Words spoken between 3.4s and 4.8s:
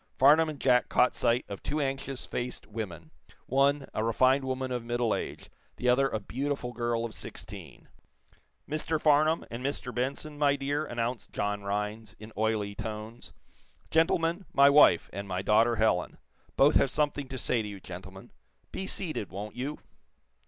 one, a refined woman